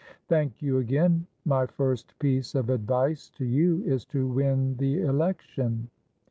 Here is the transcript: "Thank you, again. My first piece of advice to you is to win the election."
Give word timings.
"Thank 0.27 0.63
you, 0.63 0.79
again. 0.79 1.27
My 1.45 1.67
first 1.67 2.17
piece 2.17 2.55
of 2.55 2.71
advice 2.71 3.29
to 3.35 3.45
you 3.45 3.83
is 3.85 4.03
to 4.05 4.27
win 4.27 4.75
the 4.77 4.99
election." 5.01 5.91